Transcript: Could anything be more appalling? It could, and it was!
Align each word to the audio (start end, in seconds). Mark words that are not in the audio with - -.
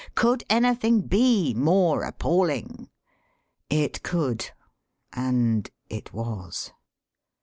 Could 0.15 0.43
anything 0.49 1.01
be 1.01 1.53
more 1.53 2.01
appalling? 2.01 2.89
It 3.69 4.01
could, 4.01 4.49
and 5.13 5.69
it 5.91 6.11
was! 6.11 6.71